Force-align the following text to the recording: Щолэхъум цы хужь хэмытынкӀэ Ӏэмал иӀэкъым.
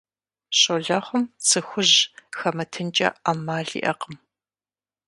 Щолэхъум 0.59 1.23
цы 1.47 1.59
хужь 1.67 1.97
хэмытынкӀэ 2.37 3.09
Ӏэмал 3.23 3.67
иӀэкъым. 3.79 4.15